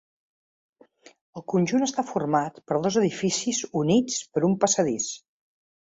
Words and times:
El 1.41 1.43
conjunt 1.53 1.85
està 1.87 2.05
format 2.13 2.57
per 2.71 2.79
dos 2.87 2.99
edificis 3.05 3.63
units 3.83 4.19
per 4.39 4.45
un 4.49 4.57
passadís. 4.65 5.07